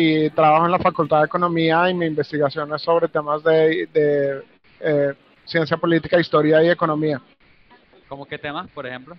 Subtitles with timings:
[0.00, 4.42] y trabajo en la Facultad de Economía y mi investigación es sobre temas de, de
[4.80, 5.14] eh,
[5.44, 7.20] ciencia política, historia y economía.
[8.08, 9.16] ¿Cómo qué temas, por ejemplo?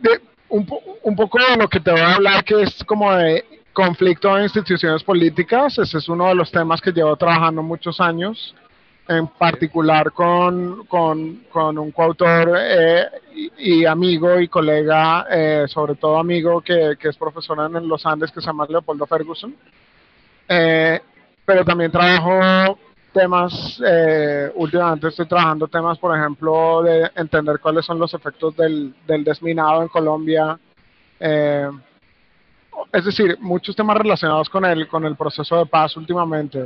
[0.00, 3.12] De, un, po- un poco de lo que te voy a hablar, que es como
[3.14, 5.78] de conflicto de instituciones políticas.
[5.78, 8.54] Ese es uno de los temas que llevo trabajando muchos años,
[9.10, 13.06] en particular con, con, con un coautor eh,
[13.58, 18.30] y, amigo y colega, eh, sobre todo amigo, que, que es profesor en los Andes,
[18.30, 19.52] que se llama Leopoldo Ferguson.
[20.48, 21.00] Eh,
[21.44, 22.78] pero también trabajo
[23.12, 28.94] temas, eh, últimamente estoy trabajando temas, por ejemplo, de entender cuáles son los efectos del,
[29.08, 30.56] del desminado en Colombia.
[32.92, 36.58] Es decir, muchos temas relacionados con el, con el proceso de paz últimamente.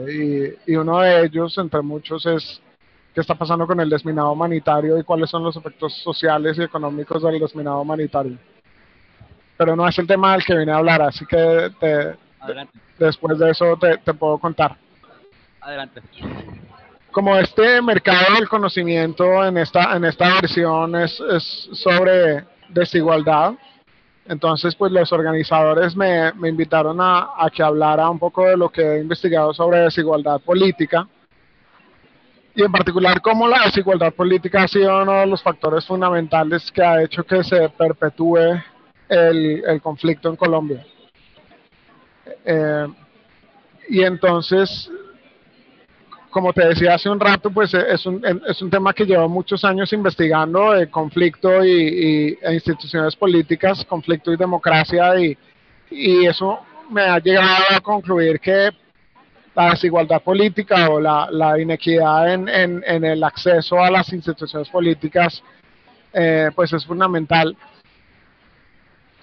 [0.67, 2.61] Y, y uno de ellos, entre muchos, es
[3.15, 7.23] qué está pasando con el desminado humanitario y cuáles son los efectos sociales y económicos
[7.23, 8.37] del desminado humanitario.
[9.57, 12.17] Pero no es el tema del que vine a hablar, así que te-
[12.99, 14.77] después de eso te, te puedo contar.
[15.61, 16.03] adelante.
[17.13, 23.53] como este mercado del conocimiento en esta, en esta versión es, es sobre desigualdad,
[24.27, 29.01] entonces pues los organizadores me, invitaron a, que hablara un poco de lo que he
[29.01, 31.07] investigado sobre desigualdad política
[32.55, 36.83] y en particular cómo la desigualdad política ha sido uno de los factores fundamentales que
[36.83, 38.39] ha hecho que se perpetúe
[39.09, 40.87] el, el conflicto en Colombia.
[42.45, 42.87] Eh,
[43.89, 44.91] y entonces
[46.35, 49.29] como te decía hace un rato, pues eh, es un, es un tema que llevo
[49.29, 55.39] muchos años investigando de conflicto y, e instituciones políticas, conflicto y democracia, y,
[55.93, 56.59] y eso
[56.91, 58.69] me ha llegado a concluir que
[59.55, 64.69] la desigualdad política o la, la inequidad en, en- en el acceso a las instituciones
[64.71, 65.41] políticas,
[66.13, 67.57] eh, pues es fundamental.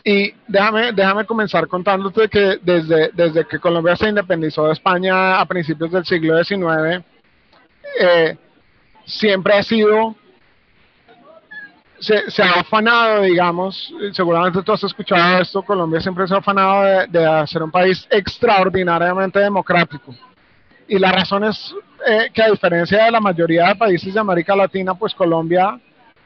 [0.04, 5.46] Y déjame, déjame comenzar contándote que desde, desde que Colombia se independizó de España a
[5.46, 7.04] principios del siglo XIX,
[8.00, 8.38] eh,
[9.06, 10.16] siempre ha sido,
[12.00, 17.08] se, ha afanado, digamos, seguramente tú has escuchado esto, Colombia siempre se ha afanado de,
[17.08, 20.16] de hacer un país extraordinariamente democrático.
[20.88, 21.76] Y la razón es
[22.08, 25.80] eh, que a diferencia de la mayoría de países de América Latina, pues Colombia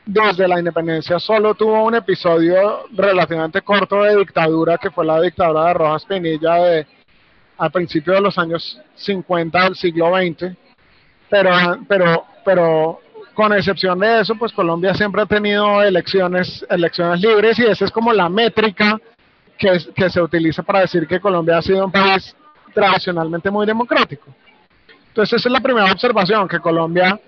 [0.05, 5.67] desde la independencia solo tuvo un episodio relativamente corto de dictadura, que fue la dictadura
[5.67, 6.87] de Rojas Pinilla de,
[7.57, 10.55] a principios de los años 50 del siglo XX.
[11.29, 11.51] Pero,
[11.87, 12.99] pero, pero
[13.33, 17.91] con excepción de eso, pues Colombia siempre ha tenido elecciones, elecciones libres y esa es
[17.91, 18.99] como la métrica
[19.57, 19.79] que,
[20.09, 22.35] se utiliza para decir que Colombia ha sido un país
[22.73, 24.27] tradicionalmente muy democrático.
[25.07, 27.19] Entonces esa es la primera observación, que Colombia,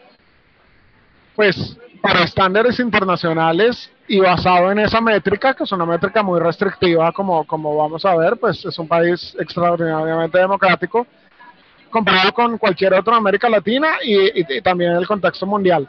[1.35, 7.11] pues para estándares internacionales y basado en esa métrica, que es una métrica muy restrictiva,
[7.11, 11.05] como, como vamos a ver, pues es un país extraordinariamente democrático,
[11.89, 15.87] comparado con cualquier otro de América Latina y, y- y también en el contexto mundial.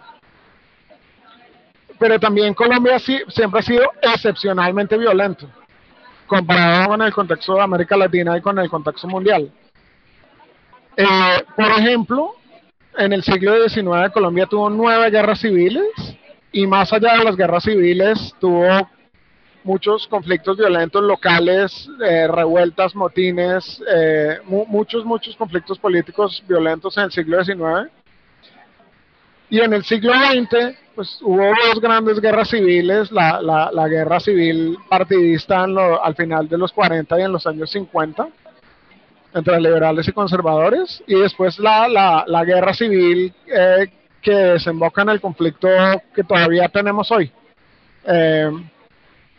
[1.99, 5.49] Pero también Colombia sí- siempre ha sido excepcionalmente violento,
[6.27, 9.51] comparado con el contexto de América Latina y con el contexto mundial.
[10.97, 12.35] Eh, por ejemplo,
[12.99, 15.85] en el siglo XIX Colombia tuvo nueve guerras civiles
[16.53, 18.89] y más allá de las guerras civiles tuvo
[19.65, 27.05] muchos conflictos violentos locales, eh, revueltas, motines, eh, mu- muchos, muchos conflictos políticos violentos en
[27.05, 27.91] el siglo XIX.
[29.51, 34.77] Y en el siglo XX, pues hubo dos grandes guerras civiles, la, la, guerra civil
[34.89, 38.29] partidista lo- al final de los 40 y en los años 50,
[39.35, 43.87] entre liberales y conservadores, y después la, la, la guerra civil eh,
[44.23, 45.69] que desemboca en el conflicto
[46.15, 47.31] que todavía tenemos hoy.
[48.05, 48.51] Eh,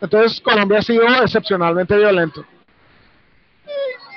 [0.00, 2.44] entonces Colombia ha sido excepcionalmente violento.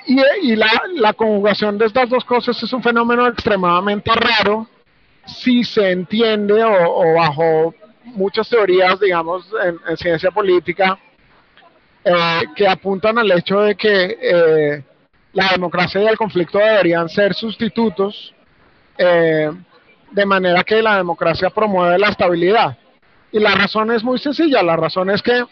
[0.05, 4.67] Y, y la, la conjugación de estas dos cosas es un fenómeno extremadamente raro
[5.25, 7.73] si se entiende o, o bajo
[8.05, 10.99] muchas teorías, digamos, en, en ciencia política,
[12.03, 14.83] eh, que apuntan al hecho de que eh,
[15.33, 18.33] la democracia y el conflicto deberían ser sustitutos
[18.97, 19.51] eh,
[20.11, 22.77] de manera que la democracia promueve la estabilidad.
[23.31, 25.43] Y la razón es muy sencilla, la razón es que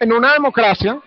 [0.00, 0.98] en una democracia,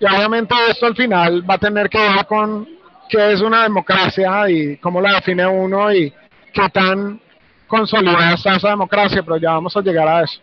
[0.00, 2.68] y obviamente esto al final va a tener que ver con
[3.08, 6.12] qué es una democracia y cómo la define uno y
[6.52, 7.20] qué tan
[7.66, 10.40] consolidada está esa democracia, pero ya vamos a llegar a eso.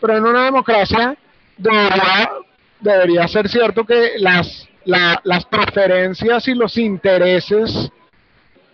[0.00, 1.16] Pero en una democracia
[1.56, 2.30] debería,
[2.80, 7.90] debería ser cierto que las, la, las preferencias y los intereses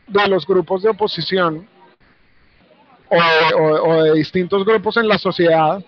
[0.07, 1.69] de los grupos de oposición
[3.11, 5.83] o, o, o de distintos grupos en la sociedad,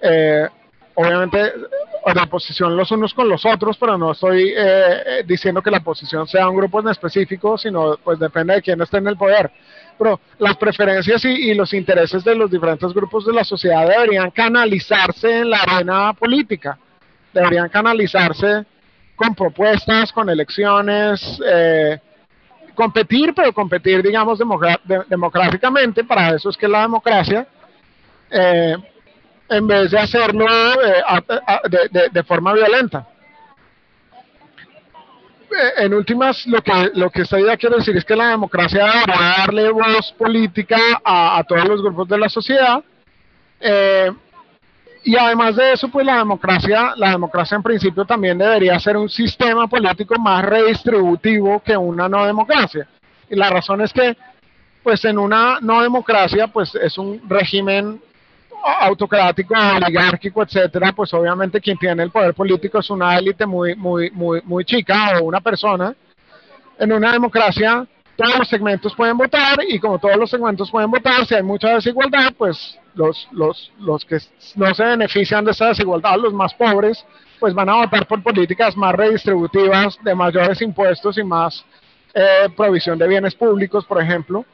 [0.00, 0.48] eh,
[0.94, 1.52] obviamente
[2.12, 5.78] de oposición los unos con los otros, pero no estoy eh, eh, diciendo que la
[5.78, 9.50] oposición sea un grupo en específico, sino pues depende de quién esté en el poder.
[9.96, 14.30] Pero las preferencias y, y, los intereses de los diferentes grupos de la sociedad deberían
[14.32, 16.76] canalizarse en la arena política,
[17.32, 18.66] deberían canalizarse
[19.16, 21.98] con propuestas, con elecciones, eh,
[22.74, 27.46] competir, pero competir, digamos, de, democráticamente, para eso es que la democracia,
[28.30, 28.76] eh,
[29.48, 33.06] en vez de hacerlo eh, de, forma violenta.
[35.50, 38.86] Eh, en últimas, lo que, lo que esta idea quiere decir es que la democracia
[39.08, 42.82] va a darle voz política a, a todos los grupos de la sociedad.
[43.60, 44.10] Eh,
[45.04, 49.10] y además de eso, pues la democracia, la democracia en principio también debería ser un
[49.10, 52.88] sistema político más redistributivo que una no democracia.
[53.28, 54.16] Y la razón es que,
[54.82, 58.00] pues en una no democracia, pues es un régimen
[58.80, 64.10] autocrático, oligárquico, etcétera, pues obviamente quien tiene el poder político es una élite muy, muy,
[64.10, 65.94] muy, muy chica o una persona.
[66.78, 71.26] En una democracia, todos los segmentos pueden votar y como todos los segmentos pueden votar,
[71.26, 74.18] si hay mucha desigualdad, pues los, los, los que
[74.56, 77.04] no se benefician de esa desigualdad, los más pobres,
[77.40, 81.64] pues van a votar por políticas más redistributivas, de mayores impuestos y más
[82.14, 84.44] eh, provisión de bienes públicos, por ejemplo.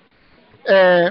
[0.67, 1.11] Eh,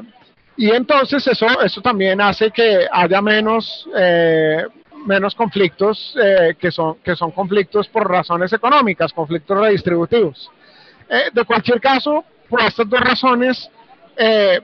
[0.58, 4.66] y entonces eso, eso también hace que haya menos, eh,
[5.06, 10.52] menos conflictos eh, que, son, que son conflictos por razones económicas, conflictos redistributivos.
[11.34, 13.70] De cualquier caso, por estas dos razones,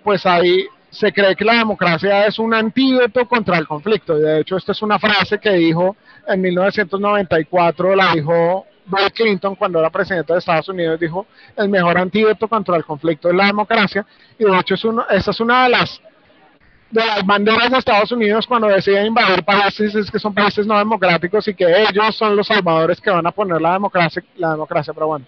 [0.04, 4.18] pues ahí se cree que la democracia es un antídoto contra el conflicto.
[4.18, 5.96] Y de hecho, esta es una frase que dijo
[6.28, 11.28] en 1994, la dijo Bill Clinton cuando era presidente de Estados Unidos, dijo,
[11.58, 14.06] el mejor antídoto contra el conflicto es la democracia.
[14.40, 16.02] Y de hecho, es uno, esa es una de las,
[16.92, 20.78] de las banderas de Estados Unidos cuando deciden invadir países, es que son países no
[20.78, 24.94] democráticos y que ellos son los salvadores que van a poner la democracia, la democracia
[24.94, 25.26] pero bueno,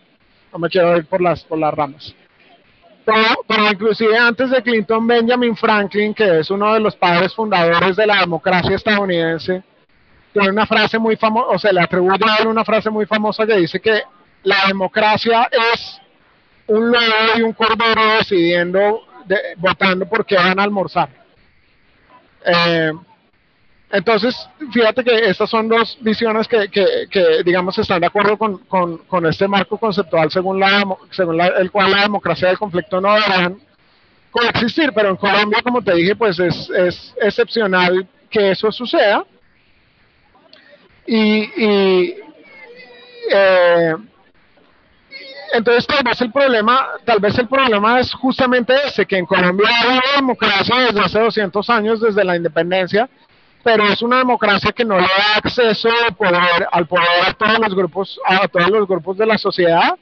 [0.53, 2.15] no me quiero ir por las, por las ramas.
[3.07, 8.05] Pero, inclusive antes de Clinton, Benjamin Franklin, que es uno de los padres fundadores de
[8.05, 9.63] la democracia estadounidense,
[10.33, 13.47] tiene una frase muy famosa, o se le atribuye a él una frase muy famosa
[13.47, 14.01] que dice que
[14.43, 16.01] la democracia es
[16.67, 21.07] un lobo y un cordero decidiendo, de, votando por qué van a almorzar.
[22.45, 22.91] Eh,
[23.89, 28.57] entonces, fíjate que estas son dos visiones que, que, que digamos, están de acuerdo con,
[28.65, 32.57] con, con, este marco conceptual según, la, según la, el cual la democracia y el
[32.57, 33.61] conflicto no deberán
[34.29, 39.25] coexistir, pero en Colombia, como te dije, pues es, es excepcional que eso suceda.
[41.05, 42.15] Y, y
[43.31, 43.95] eh,
[45.53, 49.69] entonces tal vez el problema, tal vez el problema es justamente ese, que en Colombia
[49.69, 53.09] hay una democracia desde hace 200 años, desde la independencia,
[53.67, 58.17] pero es una democracia que no le da acceso al poder, a todos los grupos,
[58.25, 59.93] a todos los grupos de la sociedad,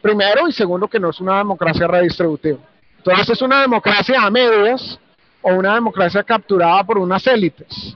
[0.00, 2.56] primero, y segundo, que no es una democracia redistributiva.
[2.96, 4.98] Entonces es una democracia a medias
[5.42, 7.94] o una democracia capturada por unas élites.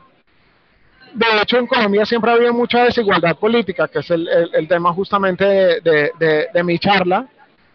[1.15, 4.93] De hecho, en Colombia siempre ha habido mucha desigualdad política, que es el, el, tema
[4.93, 5.47] justamente
[5.81, 7.27] de, de, mi charla,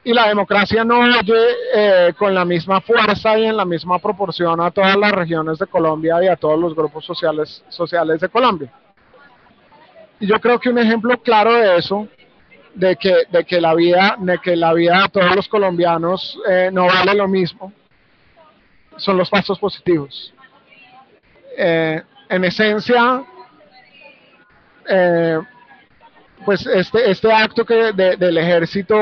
[0.04, 1.36] y la democracia no oye
[1.76, 5.68] eh, con la misma fuerza y en la misma proporción a todas las regiones de
[5.68, 8.72] Colombia y a todos los grupos sociales, sociales de Colombia.
[10.20, 12.08] Y yo creo que un ejemplo claro de eso,
[12.74, 16.70] de que, de que, la, vida, de que la vida de todos los colombianos eh,
[16.72, 17.74] no vale lo mismo,
[18.98, 20.34] son los pasos positivos.
[21.58, 23.24] Eh, en esencia,
[24.88, 25.40] eh,
[26.46, 28.96] pues este, este acto que de, del ejército,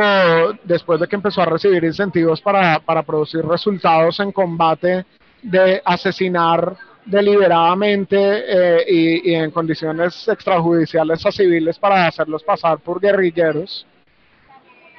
[0.63, 5.05] después de que empezó a recibir incentivos para, para producir resultados en combate,
[5.41, 6.75] de asesinar
[7.05, 8.85] deliberadamente eh,
[9.23, 13.85] y, en condiciones extrajudiciales a civiles para hacerlos pasar por guerrilleros.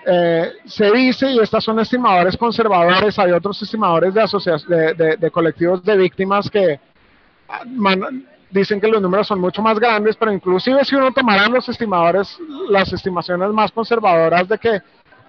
[0.06, 4.22] Eh, se dice, y estas son estimadores conservadores, hay otros estimadores de,
[4.68, 6.80] de, de, de colectivos de víctimas que
[7.66, 11.68] man, dicen que los números son mucho más grandes, pero inclusive si uno tomara los
[11.68, 12.38] estimadores,
[12.68, 14.80] las estimaciones más conservadoras de que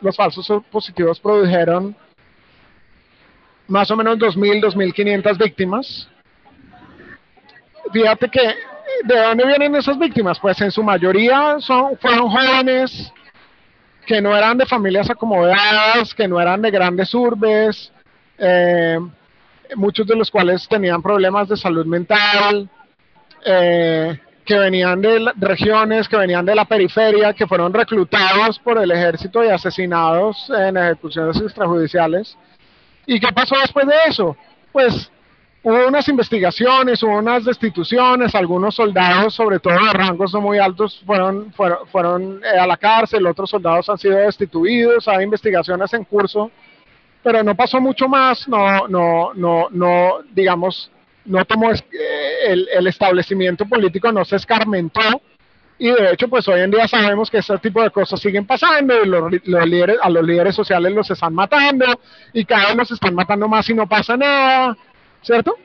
[0.01, 1.95] los falsos positivos produjeron
[3.67, 6.09] más o menos 2.000, 2.500 víctimas.
[7.91, 8.55] Fíjate que,
[9.03, 10.39] ¿de dónde vienen esas víctimas?
[10.39, 13.11] Pues en su mayoría son, fueron jóvenes
[14.05, 17.91] que no eran de familias acomodadas, que no eran de grandes urbes,
[18.39, 18.97] eh,
[19.75, 22.67] muchos de los cuales tenían problemas de salud mental,
[23.45, 28.89] eh, que venían de regiones, que venían de la periferia, que fueron reclutados por el
[28.89, 32.35] ejército y asesinados en ejecuciones extrajudiciales.
[33.05, 34.35] ¿Y qué pasó después de eso?
[34.71, 35.11] Pues
[35.61, 41.01] hubo unas investigaciones, hubo unas destituciones, algunos soldados, sobre todo de rangos no muy altos,
[41.05, 46.05] fueron, fueron, fueron eh, a la cárcel, otros soldados han sido destituidos, hay investigaciones en
[46.05, 46.49] curso,
[47.21, 50.91] pero no pasó mucho más, no, no, no, no, digamos,
[51.29, 51.79] no tomó eh,
[52.47, 55.21] el, el establecimiento político, no se escarmentó,
[55.81, 58.93] y de hecho, pues hoy en día sabemos que ese tipo de cosas siguen pasando,
[59.01, 61.85] y los líderes, a los líderes sociales los están matando,
[62.33, 64.75] y cada vez los están matando más y no pasa nada,
[65.21, 65.55] ¿cierto?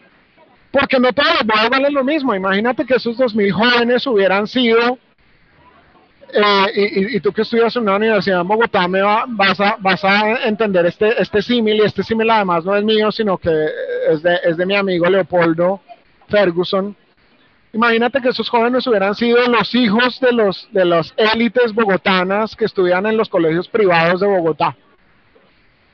[0.71, 2.33] Porque no todos los bodas valen lo mismo.
[2.33, 4.99] Imagínate que esos 2.000 jóvenes hubieran sido,
[6.35, 9.77] eh, y, y- tú que estudias en una universidad en Bogotá, me va- vas, a,
[9.79, 13.67] vas a entender este, este símil, y este símil además no es mío, sino que
[14.11, 15.81] es de, es de mi amigo Leopoldo
[16.29, 16.97] Ferguson.
[17.73, 22.67] Imagínate que esos jóvenes hubieran sido los hijos de los de las élites bogotanas que
[22.67, 24.77] estudian en los colegios privados de Bogotá.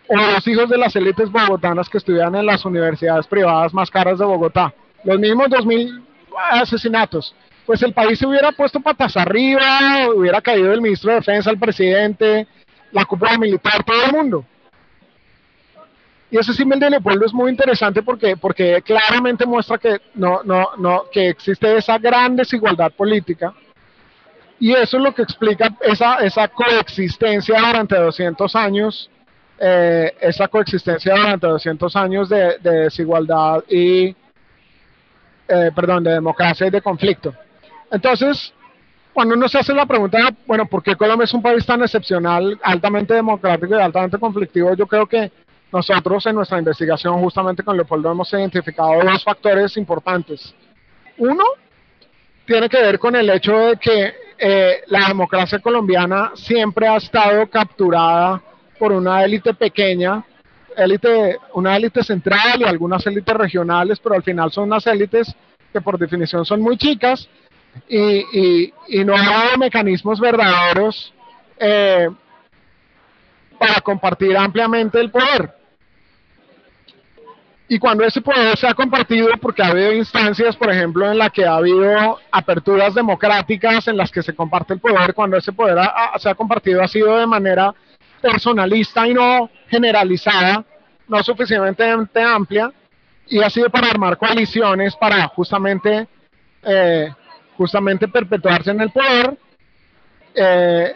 [0.09, 4.18] O los hijos de las élites bogotanas que estudian en las universidades privadas más caras
[4.18, 4.75] de Bogotá.
[5.04, 6.02] Los mismos 2.000
[6.50, 7.35] asesinatos.
[7.70, 11.58] Pues el país se hubiera puesto patas arriba, hubiera caído el ministro de Defensa, el
[11.60, 12.48] presidente,
[12.90, 14.44] la cúpula militar, todo el mundo.
[16.32, 20.70] Y ese símil de Leopoldo es muy interesante porque, porque claramente muestra que, no, no,
[20.78, 23.54] no, que existe esa gran desigualdad política.
[24.58, 29.08] Y eso es lo que explica esa, esa coexistencia durante 200 años,
[29.60, 34.08] eh, esa coexistencia durante 200 años de, de desigualdad y,
[35.46, 37.32] eh, perdón, de democracia y de conflicto.
[37.90, 38.52] Entonces,
[39.12, 42.59] cuando uno se hace la pregunta, bueno, ¿por qué Colombia es un país tan excepcional,
[42.62, 44.75] altamente democrático y altamente conflictivo?
[44.75, 45.30] Yo creo que
[45.73, 50.54] nosotros en nuestra investigación, justamente con Leopoldo, hemos identificado dos factores importantes.
[51.18, 51.44] Uno,
[52.44, 57.47] tiene que ver con el hecho de que eh, la democracia colombiana siempre ha estado
[57.49, 58.42] capturada
[58.78, 60.25] por una élite pequeña,
[60.76, 65.35] élite, una élite central y algunas élites regionales, pero al final son unas élites
[65.73, 67.28] que por definición son muy chicas
[67.88, 71.12] y, y, y no hay mecanismos verdaderos
[71.58, 72.08] eh,
[73.58, 75.54] para compartir ampliamente el poder.
[77.68, 81.30] Y cuando ese poder se ha compartido, porque ha habido instancias, por ejemplo, en las
[81.30, 85.78] que ha habido aperturas democráticas en las que se comparte el poder, cuando ese poder
[86.18, 87.72] se ha compartido ha sido de manera
[88.20, 90.64] personalista y no generalizada,
[91.06, 92.72] no suficientemente amplia,
[93.28, 96.08] y ha sido para armar coaliciones para justamente,
[96.64, 97.14] eh,
[97.61, 99.37] justamente perpetuarse en el poder,
[100.35, 100.95] eh,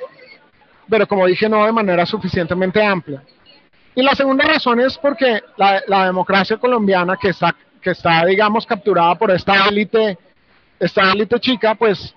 [0.88, 3.22] pero como dije, no de manera suficientemente amplia.
[3.94, 9.14] Y la segunda razón es porque la, democracia colombiana que está, que está, digamos, capturada
[9.14, 10.16] por esta élite,
[10.80, 12.14] esta élite chica, pues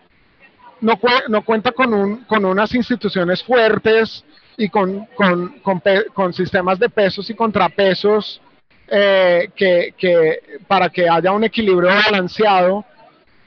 [0.80, 4.24] no, no cuenta con, un, con unas instituciones fuertes
[4.56, 5.82] y con, con, con,
[6.14, 8.42] con sistemas de pesos y contrapesos
[8.88, 10.40] eh, que, que
[10.70, 12.86] para que haya un equilibrio balanceado.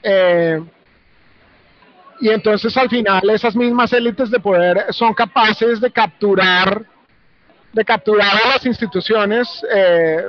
[0.03, 0.61] eh,
[2.21, 6.85] y entonces al final esas mismas élites de poder son capaces de capturar
[7.73, 10.25] de capturar a las instituciones, eh,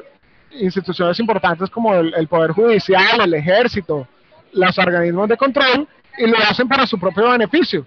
[0.53, 4.07] instituciones importantes como el, Poder Judicial, el Ejército,
[4.53, 7.87] los organismos de control, y lo hacen para su propio beneficio.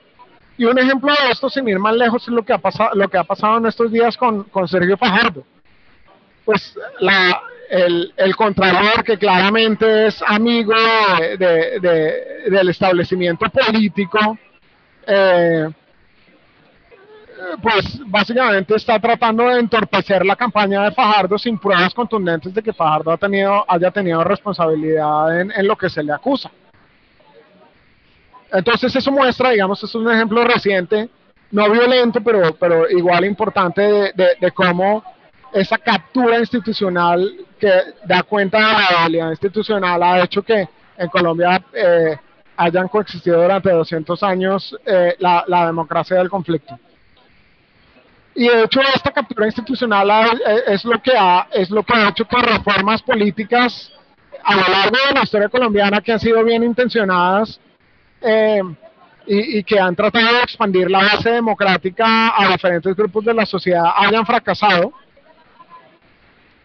[0.58, 3.08] Y un ejemplo de esto, sin ir más lejos, es lo que ha pasado, lo
[3.08, 5.44] que ha pasado en estos días con, con Sergio Fajardo.
[6.44, 10.74] Pues la, el, Contralor, que claramente es amigo
[11.20, 14.38] de, de- de- del establecimiento político,
[15.08, 15.70] eh,
[17.62, 22.74] pues básicamente está tratando de entorpecer la campaña de Fajardo sin pruebas contundentes de que
[22.74, 26.50] Fajardo ha tenido, haya tenido responsabilidad en, lo que se le acusa.
[28.52, 31.10] Entonces eso muestra, digamos, es un ejemplo reciente,
[31.52, 35.04] no violento, pero, pero igual importante de cómo
[35.62, 37.72] esa captura institucional que
[38.06, 42.18] da cuenta de la realidad institucional ha hecho que en Colombia eh,
[42.58, 46.78] hayan coexistido durante 200 años eh, la, la democracia del conflicto.
[48.36, 51.94] Y de hecho esta captura institucional ha- eh, es lo que ha es lo que
[51.96, 53.92] ha hecho que reformas políticas
[54.44, 57.60] a lo largo de la historia colombiana que han sido bien intencionadas
[58.22, 58.62] eh,
[59.26, 63.46] y, y que han tratado de expandir la base democrática a diferentes grupos de la
[63.46, 64.92] sociedad hayan fracasado.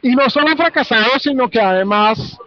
[0.03, 2.39] Y no solo han fracasado, sino que además,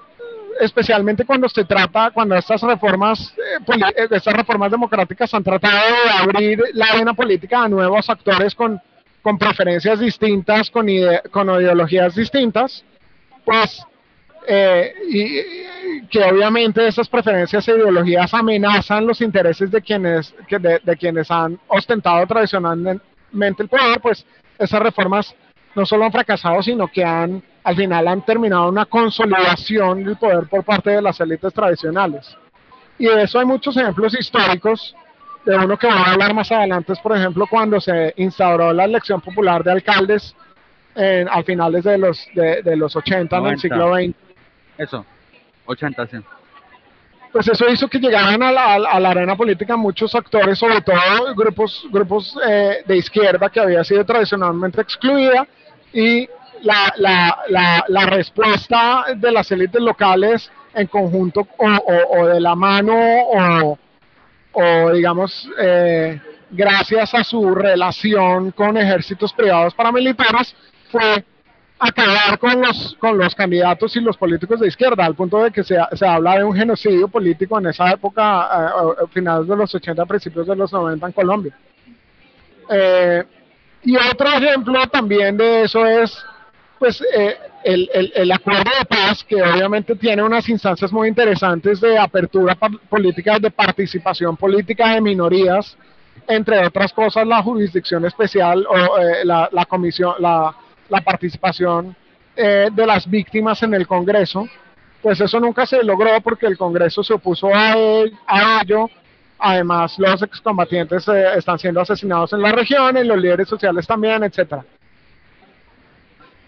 [0.60, 6.10] especialmente cuando se trata, cuando estas reformas, eh, eh, estas reformas democráticas han tratado de
[6.12, 8.82] abrir la arena política a nuevos actores con,
[9.22, 12.84] con preferencias distintas, con, ide- con ideologías distintas,
[13.46, 13.84] pues
[14.48, 20.58] eh, y, y que obviamente esas preferencias e ideologías amenazan los intereses de quienes, que
[20.60, 24.26] de, de quienes han ostentado tradicionalmente el poder, pues
[24.58, 25.34] esas reformas
[25.76, 30.48] no solo han fracasado, sino que han al final han terminado una consolidación del poder
[30.48, 32.36] por parte de las élites tradicionales.
[32.98, 34.96] Y de eso hay muchos ejemplos históricos.
[35.46, 38.86] De uno que voy a hablar más adelante es, por ejemplo, cuando se instauró la
[38.86, 40.36] elección popular de alcaldes
[40.96, 43.62] en, a finales de los, de, de los 80 en el 90.
[43.62, 44.16] siglo XX
[44.78, 45.06] Eso.
[45.66, 46.18] 80, sí.
[47.32, 51.34] pues eso hizo que llegaran a la, a la arena política muchos actores, sobre todo
[51.36, 55.48] grupos, grupos eh, de izquierda que había sido tradicionalmente excluida
[55.94, 56.28] y
[56.62, 61.68] la, la, la, la respuesta de las élites locales en conjunto o,
[62.20, 63.78] o- de la mano o,
[64.54, 66.20] o digamos eh,
[66.50, 70.56] gracias a su relación con ejércitos privados paramilitares
[70.92, 71.24] fue
[71.80, 75.64] acabar con los, con los candidatos y los políticos de izquierda, al punto de que
[75.66, 78.48] se, se habla de un genocidio político en esa época,
[79.02, 81.58] eh, finales de los 80, principios de los 90 en Colombia.
[82.70, 83.24] Eh,
[83.84, 86.24] y otro ejemplo también de eso es
[86.80, 91.80] pues eh, el, el, el acuerdo de paz, que obviamente tiene unas instancias muy interesantes
[91.80, 92.58] de apertura
[92.90, 95.78] política, de participación política de minorías,
[96.28, 100.54] entre otras cosas la jurisdicción especial o eh, la, la comisión, la,
[100.90, 101.96] la participación
[102.36, 104.48] eh, de las víctimas en el Congreso,
[105.02, 107.74] pues eso nunca se logró porque el Congreso se opuso a,
[108.28, 108.90] a ello.
[109.46, 114.24] Además, los excombatientes eh, están siendo asesinados en la región, y los líderes sociales también,
[114.24, 114.64] etcétera.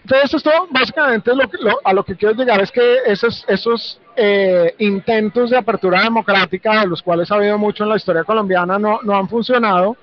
[0.02, 5.50] Entonces, esto básicamente lo, lo- a lo que quiero llegar es que esos, eh, intentos
[5.50, 9.14] de apertura democrática, de los cuales ha habido mucho en la historia colombiana, no, no
[9.14, 9.94] han funcionado.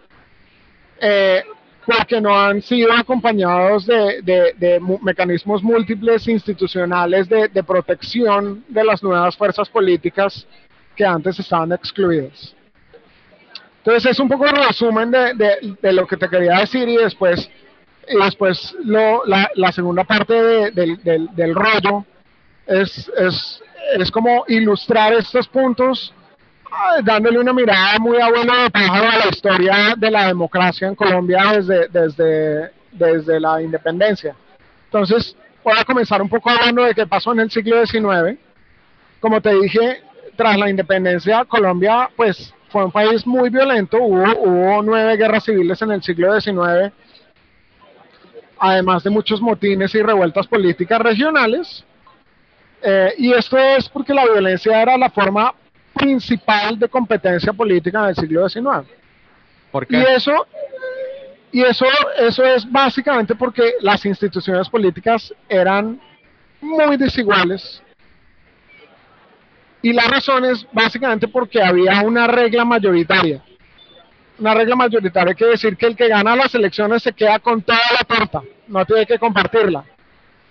[1.02, 1.44] Eh,
[1.86, 9.36] porque no han sido acompañados de, mecanismos múltiples institucionales de, de protección de las nuevas
[9.36, 10.48] fuerzas políticas
[10.96, 12.56] que antes estaban excluidas.
[13.86, 16.96] Entonces es un poco el resumen de, de- de lo que te quería decir y
[16.98, 17.50] después,
[18.08, 22.06] y después lo- la, la segunda parte de- del, del- rollo
[22.66, 23.62] es, es,
[23.98, 26.14] es como ilustrar estos puntos
[26.72, 30.96] ah, dándole una mirada muy abuela de pájaro a la historia de la democracia en
[30.96, 34.34] Colombia desde, desde, desde la independencia.
[34.86, 38.40] Entonces, voy a comenzar un poco hablando de qué pasó en el siglo XIX.
[39.20, 40.02] Como te dije,
[40.38, 45.80] tras la independencia, Colombia pues fue un país muy violento, hubo, hubo nueve guerras civiles
[45.84, 46.92] en el siglo XIX,
[48.58, 51.86] además de muchos motines y revueltas políticas regionales.
[52.82, 55.54] Eh, y esto es porque la violencia era la forma
[55.94, 58.88] principal de competencia política en el siglo XIX.
[59.72, 60.16] ¿Por Y qué?
[60.16, 60.48] eso,
[61.52, 61.86] y eso,
[62.18, 66.02] eso es básicamente porque las instituciones políticas eran
[66.60, 67.84] muy desiguales.
[69.84, 73.44] Y la razón es básicamente porque había una regla mayoritaria.
[74.40, 77.80] Una regla mayoritaria quiere decir que el que gana las elecciones se queda con toda
[77.92, 79.84] la torta, no tiene que compartirla.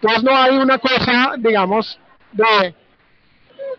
[0.01, 1.99] Entonces no hay una cosa, digamos,
[2.31, 2.75] de,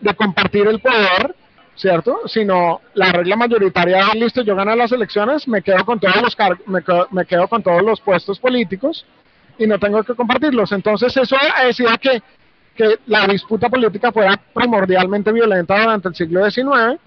[0.00, 1.34] de compartir el poder,
[1.76, 2.22] ¿cierto?
[2.26, 6.34] Sino la regla mayoritaria es, listo, yo gano las elecciones, me quedo con todos los
[6.36, 6.80] car- me,
[7.12, 9.06] me quedo con todos los puestos políticos
[9.56, 10.72] y no tengo que compartirlos.
[10.72, 12.22] Entonces eso decía que,
[12.74, 17.00] que la disputa política fuera primordialmente violenta durante el siglo XIX.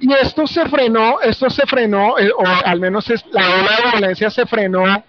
[0.00, 3.90] Y esto se frenó, esto se frenó, eh, o al menos es, la ola de
[3.98, 5.02] violencia se frenó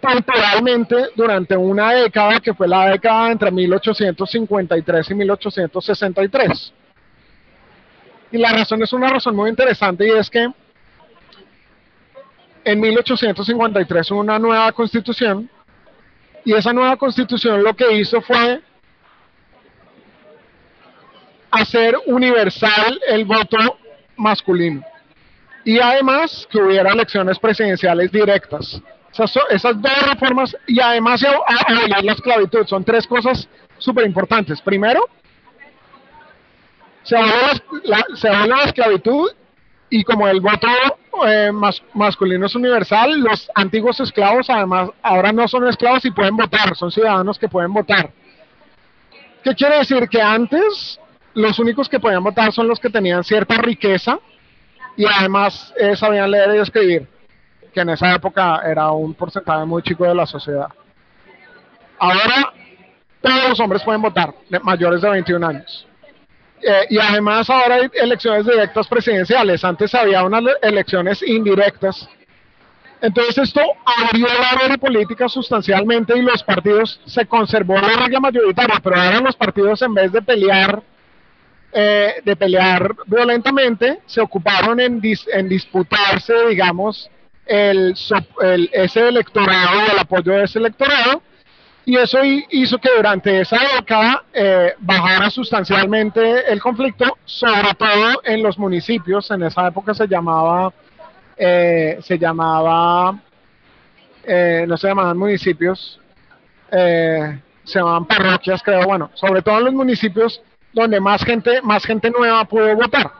[0.00, 6.72] temporalmente durante una década que fue la década entre 1853 y 1863.
[8.32, 10.48] Y la razón es una razón muy interesante y es que
[12.64, 15.48] en 1853 hubo una nueva constitución
[16.44, 18.60] y esa nueva constitución lo que hizo fue
[21.50, 23.78] hacer universal el voto
[24.16, 24.84] masculino
[25.64, 28.80] y además que hubiera elecciones presidenciales directas.
[29.50, 34.60] Esas, dos reformas y además abolir la esclavitud son tres cosas súper importantes.
[34.62, 35.08] Primero,
[37.02, 39.30] se abole la, la esclavitud
[39.90, 40.68] y como el voto
[41.26, 46.36] eh, mas- masculino es universal, los antiguos esclavos además ahora no son esclavos y pueden
[46.36, 48.10] votar, son ciudadanos que pueden votar.
[49.44, 50.08] ¿Qué quiere decir?
[50.08, 50.98] Que antes
[51.34, 54.18] los únicos que podían votar son los que tenían cierta riqueza
[54.96, 57.08] y además eh, sabían leer y escribir,
[57.72, 60.68] que en esa época era un porcentaje muy chico de la sociedad.
[61.98, 62.52] ahora
[63.20, 65.86] todos los hombres pueden votar, mayores de 21 años.
[66.62, 69.64] Eh, y además ahora hay elecciones directas presidenciales.
[69.64, 72.08] Antes había unas le- elecciones indirectas.
[73.00, 78.78] Entonces esto abrió la arena política sustancialmente y los partidos se conservó la regla mayoritaria,
[78.82, 80.82] pero ahora los partidos en vez de pelear
[81.74, 87.10] eh, de pelear violentamente se ocuparon en, dis- en disputarse, digamos,
[87.46, 87.94] el,
[88.42, 91.22] el- ese electorado el apoyo de ese electorado
[91.84, 98.20] y eso hi- hizo que durante esa década eh, bajara sustancialmente el conflicto, sobre todo
[98.24, 99.30] en los municipios.
[99.30, 100.72] En esa época se llamaba,
[101.36, 103.18] eh, se llamaba,
[104.24, 105.98] eh, no se llamaban municipios,
[106.70, 108.84] eh, se llamaban parroquias, creo.
[108.84, 110.40] Bueno, sobre todo en los municipios
[110.72, 113.10] donde más gente, más gente nueva pudo votar.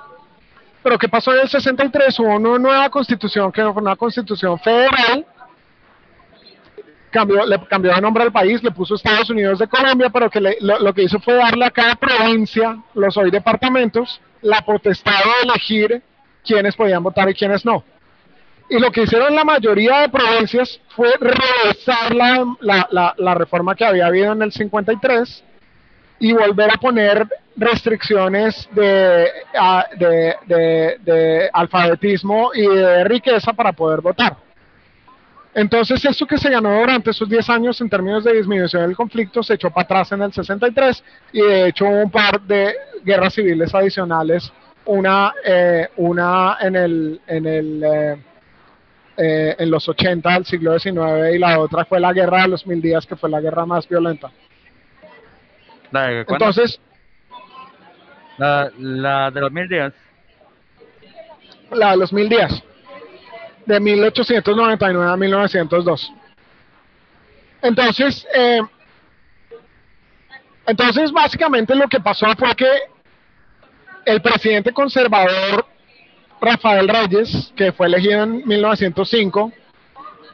[0.82, 2.18] Pero ¿qué pasó en el 63?
[2.20, 5.24] Hubo una nueva constitución, que fue una constitución federal,
[7.12, 10.40] cambió, le cambió de nombre al país, le puso Estados Unidos de Colombia, pero que
[10.40, 15.48] le- lo, que hizo fue darle a cada provincia, los hoy departamentos, la potestad de
[15.48, 16.02] elegir
[16.44, 17.84] quiénes podían votar y quiénes no.
[18.68, 22.56] Y lo que hicieron la mayoría de provincias fue regresar la,
[22.90, 25.44] la, la, reforma que había habido en el 53
[26.20, 29.28] y volver a poner restricciones de
[31.52, 34.36] alfabetismo y de riqueza para poder votar.
[35.54, 39.42] Entonces, esto que se ganó durante esos 10 años en términos de disminución del conflicto
[39.42, 43.34] se echó para atrás en el 63 y de hecho hubo un par de guerras
[43.34, 44.50] civiles adicionales,
[44.86, 48.22] una, eh, una en, el, en, el, eh,
[49.18, 52.66] eh, en los 80 del siglo XIX y la otra fue la guerra de los
[52.66, 54.30] mil días, que fue la guerra más violenta.
[55.90, 56.20] La de.
[56.20, 56.80] Entonces,
[58.38, 59.92] la, la de los mil días.
[61.72, 62.62] la de los mil días,
[63.66, 66.12] de 1899 a 1902.
[67.62, 68.60] Entonces, eh,
[70.66, 72.68] entonces básicamente lo que pasó fue que
[74.04, 75.66] el presidente conservador
[76.40, 79.52] Rafael Reyes, que fue elegido en 1905,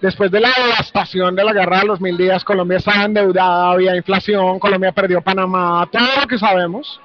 [0.01, 3.95] después de la devastación de la guerra de los mil días, Colombia estaba endeudada, había
[3.95, 6.99] inflación, Colombia perdió Panamá, todo lo que sabemos.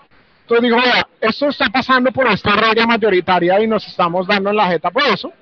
[0.44, 4.56] Entonces dijo, "Vea, esto está pasando por esta regla mayoritaria y nos estamos dando en
[4.56, 5.34] la jeta por eso.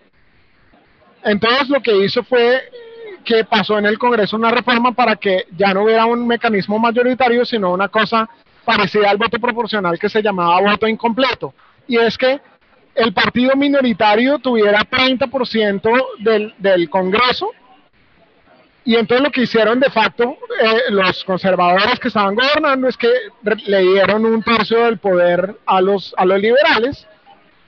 [1.23, 2.62] Entonces lo que hizo fue
[3.23, 7.45] que pasó en el Congreso una reforma para que ya no hubiera un mecanismo mayoritario,
[7.45, 8.27] sino una cosa
[8.65, 11.53] parecida al voto proporcional que se llamaba voto incompleto.
[11.88, 12.39] Y es que
[12.95, 17.51] el partido minoritario tuviera 30% del, del Congreso
[18.84, 23.10] y entonces lo que hicieron de facto eh, los conservadores que estaban gobernando es que
[23.67, 27.07] le dieron un tercio del poder a los, a los liberales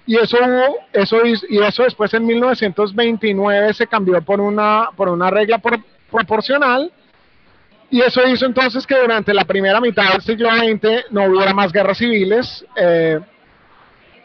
[0.05, 5.29] y eso hubo- eso y eso después en 1929 se cambió por una por una
[5.29, 5.79] regla por-
[6.11, 6.91] proporcional
[7.89, 11.71] y eso hizo entonces que durante la primera mitad del siglo XX no hubiera más
[11.71, 13.19] guerras civiles eh,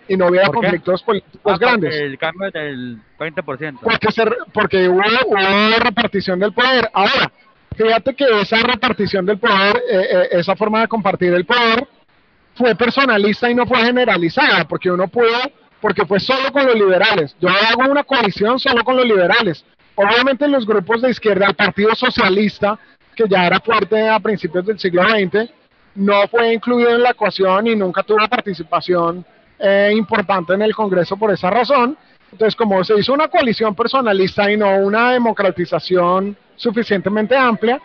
[0.09, 3.79] y no hubiera conflictos políticos Ah, grandes El cambio del 20%.
[3.83, 6.89] porque, se, porque hubo, hubo repartición del poder.
[6.95, 7.31] Ahora,
[7.77, 11.87] fíjate que esa repartición del poder, eh, eh, esa forma de compartir el poder,
[12.55, 15.27] fue personalista y no fue generalizada, porque uno pudo,
[15.81, 17.37] porque fue solo con los liberales.
[17.41, 19.65] Yo hago una coalición solo con los liberales.
[19.95, 22.79] Obviamente los grupos de izquierda, el Partido Socialista,
[23.15, 25.51] que ya era fuerte a principios del siglo XX,
[25.97, 29.25] no fue incluido en la ecuación y nunca tuvo participación
[29.59, 31.97] eh, importante en el Congreso por esa razón.
[32.31, 37.81] Entonces, como se hizo una coalición personalista y no una democratización suficientemente amplia,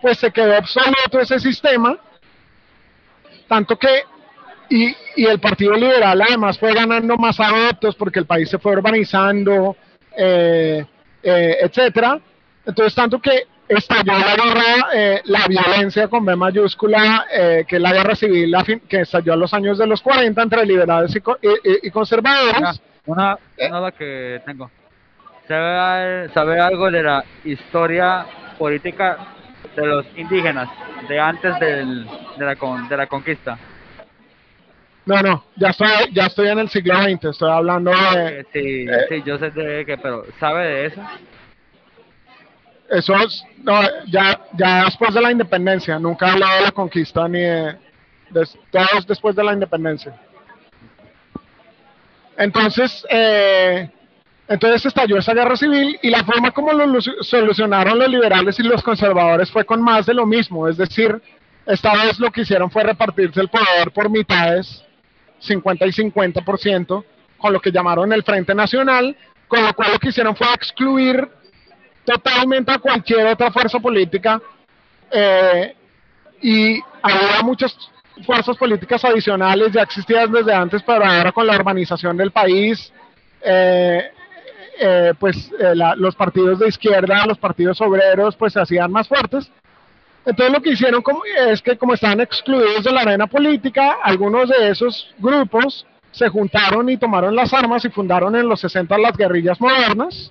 [0.00, 1.98] pues se quedó obsoleto ese sistema,
[3.48, 4.04] tanto que,
[4.70, 8.72] y, y el Partido Liberal además fue ganando más adeptos porque el país se fue
[8.72, 9.76] urbanizando,
[10.16, 10.84] eh,
[11.22, 12.18] eh, etcétera.
[12.66, 14.62] Entonces, tanto que estalló la guerra,
[14.94, 19.00] eh, la violencia con B mayúscula, eh, que es la guerra civil a fin- que
[19.00, 22.80] estalló a los años de los 40 entre liberales y, co- y- y- conservadores.
[23.06, 24.70] Una, una duda que tengo.
[25.46, 28.26] ¿Sabe, ¿Sabe algo de la historia
[28.58, 29.16] política
[29.74, 30.68] de los indígenas
[31.08, 33.58] de antes del, de, la con, de la conquista?
[35.08, 38.40] No, no, ya estoy, ya estoy en el siglo XX, estoy hablando de...
[38.40, 39.06] Eh, sí, eh.
[39.08, 41.00] sí, yo sé de qué, pero ¿sabe de eso?
[42.90, 47.26] Eso es, no, ya, ya después de la independencia, nunca he hablado de la conquista
[47.26, 47.76] ni de,
[48.70, 50.12] todos después de la independencia.
[52.36, 53.88] Entonces, eh,
[54.46, 58.62] entonces estalló esa guerra civil y la forma como lo lu- solucionaron los liberales y
[58.62, 61.18] los conservadores fue con más de lo mismo, es decir,
[61.64, 64.84] esta vez lo que hicieron fue repartirse el poder por mitades,
[65.38, 67.04] 50 y 50%,
[67.36, 71.28] con lo que llamaron el Frente Nacional, con lo cual lo que hicieron fue excluir
[72.04, 74.40] totalmente a cualquier otra fuerza política
[75.10, 75.74] eh,
[76.40, 77.76] y había muchas
[78.24, 82.92] fuerzas políticas adicionales, ya existían desde antes, pero ahora con la urbanización del país,
[83.42, 84.10] eh,
[84.80, 85.50] eh, pues
[85.96, 89.50] los partidos de izquierda, los partidos obreros, pues se hacían más fuertes.
[90.28, 91.02] Entonces lo que hicieron
[91.48, 96.86] es que como estaban excluidos de la arena política, algunos de esos grupos se juntaron
[96.90, 100.30] y tomaron las armas y fundaron en los 60 las guerrillas modernas.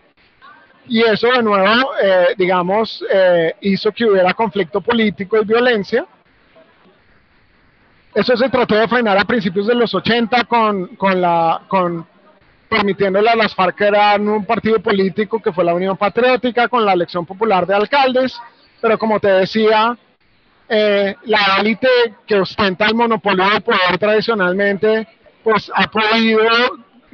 [0.88, 6.06] Y eso de nuevo, eh, digamos, eh, hizo que hubiera conflicto político y violencia.
[8.14, 12.06] Eso se trató de frenar a principios de los 80 con, con la, con
[12.70, 16.94] permitiéndole a las FARC que un partido político que fue la Unión Patriótica con la
[16.94, 18.40] elección popular de alcaldes,
[18.88, 19.98] pero como te decía,
[20.70, 21.90] eh, la élite
[22.26, 25.06] que ostenta el monopolio del poder tradicionalmente,
[25.44, 26.40] pues ha podido,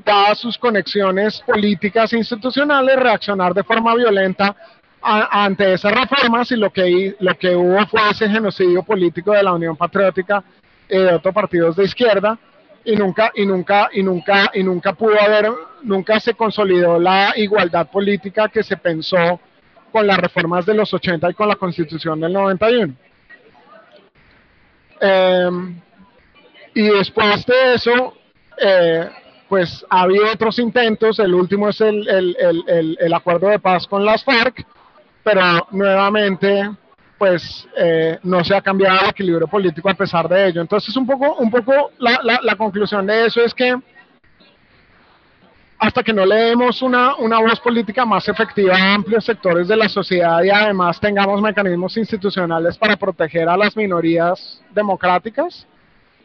[0.05, 4.55] dadas sus conexiones políticas e institucionales, reaccionar de forma violenta
[5.01, 9.53] ante esas reformas y lo que, lo que hubo fue ese genocidio político de la
[9.53, 10.43] Unión Patriótica
[10.87, 12.37] y de otros partidos de izquierda
[12.85, 17.87] y nunca y nunca y nunca y nunca pudo haber nunca se consolidó la igualdad
[17.87, 19.39] política que se pensó
[19.93, 22.95] con las reformas de los 80 y con la Constitución del 91.
[24.99, 25.79] Em,
[26.73, 28.15] y después de eso,
[28.59, 29.07] eh,
[29.47, 32.35] pues ha habido otros intentos, el último es el, el,
[32.67, 34.65] el, el, acuerdo de paz con las FARC,
[35.23, 36.71] pero nuevamente
[37.19, 40.61] pues eh, no se ha cambiado el equilibrio político a pesar de ello.
[40.61, 43.77] Entonces un poco, un poco la, la conclusión de eso es que
[45.83, 49.75] hasta que no le demos una, una voz política más efectiva a amplios sectores de
[49.75, 55.67] la sociedad y además tengamos mecanismos institucionales para proteger a las minorías democráticas,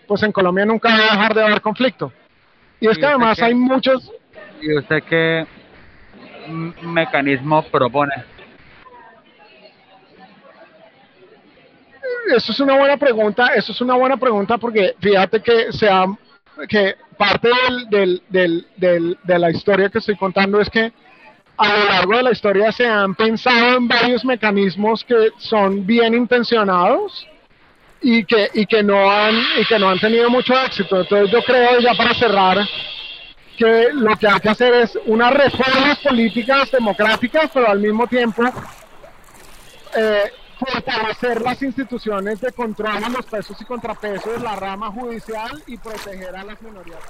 [0.06, 2.12] pues en Colombia nunca va a dejar de haber conflicto.
[2.78, 4.12] Y es ¿Y que además hay muchos,
[4.60, 5.44] ¿Y usted qué
[6.82, 8.14] mecanismo propone?
[12.36, 16.04] eso es una buena pregunta, eso es una buena pregunta porque fíjate que se ha,
[16.66, 17.48] que parte
[17.90, 20.92] del, del, del, de la historia que estoy contando es que
[21.56, 26.14] a lo largo de la historia se han pensado en varios mecanismos que son bien
[26.14, 27.26] intencionados
[28.00, 31.00] y que, y que no han y que no han tenido mucho éxito.
[31.00, 32.58] Entonces yo creo ya para cerrar
[33.56, 38.44] que lo que hay que hacer es unas reformas políticas democráticas, pero al mismo tiempo
[39.96, 45.76] eh, fortalecer las instituciones de control de los pesos y contrapesos, la rama judicial y
[45.76, 47.00] proteger a las minorías.